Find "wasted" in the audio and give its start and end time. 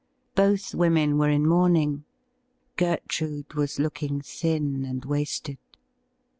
5.05-5.59